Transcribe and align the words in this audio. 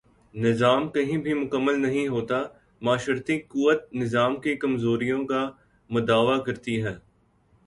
نظام 0.33 0.89
کہیں 0.89 1.17
بھی 1.17 1.33
مکمل 1.33 1.81
نہیں 1.81 2.07
ہوتا 2.07 2.41
معاشرتی 2.81 3.39
قوت 3.41 3.93
نظام 3.93 4.39
کی 4.41 4.55
کمزوریوں 4.55 5.25
کا 5.25 5.49
مداوا 5.89 6.37
کرتی 6.37 6.83
ہے۔ 6.83 6.95